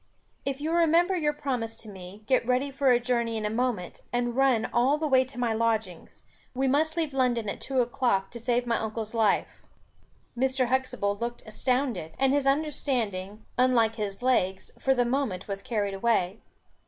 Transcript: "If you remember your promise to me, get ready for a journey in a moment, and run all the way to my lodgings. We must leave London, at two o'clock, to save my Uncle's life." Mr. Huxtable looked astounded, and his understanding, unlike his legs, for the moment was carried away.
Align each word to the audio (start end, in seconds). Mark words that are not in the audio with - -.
"If 0.47 0.59
you 0.59 0.71
remember 0.71 1.15
your 1.15 1.31
promise 1.31 1.75
to 1.75 1.87
me, 1.87 2.23
get 2.25 2.43
ready 2.47 2.71
for 2.71 2.89
a 2.89 2.99
journey 2.99 3.37
in 3.37 3.45
a 3.45 3.51
moment, 3.51 4.01
and 4.11 4.35
run 4.35 4.65
all 4.73 4.97
the 4.97 5.05
way 5.07 5.23
to 5.25 5.37
my 5.39 5.53
lodgings. 5.53 6.23
We 6.55 6.67
must 6.67 6.97
leave 6.97 7.13
London, 7.13 7.47
at 7.47 7.61
two 7.61 7.81
o'clock, 7.81 8.31
to 8.31 8.39
save 8.39 8.65
my 8.65 8.79
Uncle's 8.79 9.13
life." 9.13 9.61
Mr. 10.35 10.65
Huxtable 10.69 11.17
looked 11.17 11.43
astounded, 11.45 12.13
and 12.17 12.33
his 12.33 12.47
understanding, 12.47 13.45
unlike 13.59 13.97
his 13.97 14.23
legs, 14.23 14.71
for 14.79 14.95
the 14.95 15.05
moment 15.05 15.47
was 15.47 15.61
carried 15.61 15.93
away. 15.93 16.39